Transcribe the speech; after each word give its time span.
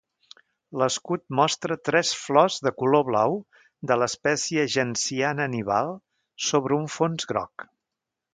L'escut 0.81 1.23
mostra 1.39 1.75
tres 1.89 2.13
flors 2.21 2.57
de 2.67 2.71
color 2.79 3.05
blau 3.11 3.37
de 3.91 3.99
l'espècie 4.05 4.65
genciana 4.77 5.49
nival 5.59 5.95
sobre 6.49 6.81
un 6.83 6.91
fons 6.97 7.31
groc. 7.35 7.69